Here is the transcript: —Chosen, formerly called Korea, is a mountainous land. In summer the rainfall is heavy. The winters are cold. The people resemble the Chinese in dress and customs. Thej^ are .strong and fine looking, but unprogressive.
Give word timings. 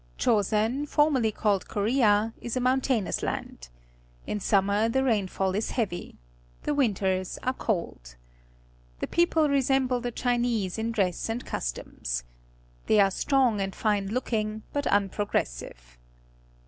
—Chosen, 0.25 0.87
formerly 0.87 1.31
called 1.31 1.67
Korea, 1.67 2.33
is 2.41 2.57
a 2.57 2.59
mountainous 2.59 3.21
land. 3.21 3.69
In 4.25 4.39
summer 4.39 4.89
the 4.89 5.03
rainfall 5.03 5.53
is 5.53 5.69
heavy. 5.77 6.15
The 6.63 6.73
winters 6.73 7.37
are 7.43 7.53
cold. 7.53 8.15
The 8.99 9.05
people 9.05 9.47
resemble 9.47 10.01
the 10.01 10.09
Chinese 10.09 10.79
in 10.79 10.91
dress 10.91 11.29
and 11.29 11.45
customs. 11.45 12.23
Thej^ 12.87 13.03
are 13.05 13.11
.strong 13.11 13.61
and 13.61 13.75
fine 13.75 14.07
looking, 14.07 14.63
but 14.73 14.87
unprogressive. 14.87 15.99